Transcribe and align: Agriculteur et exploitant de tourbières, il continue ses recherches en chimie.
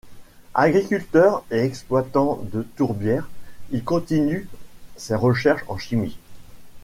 Agriculteur 0.55 1.43
et 1.51 1.59
exploitant 1.59 2.39
de 2.51 2.63
tourbières, 2.75 3.29
il 3.69 3.83
continue 3.83 4.49
ses 4.97 5.13
recherches 5.13 5.61
en 5.67 5.77
chimie. 5.77 6.17